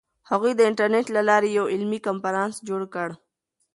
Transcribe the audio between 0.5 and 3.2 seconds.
د انټرنیټ له لارې یو علمي کنفرانس جوړ کړ.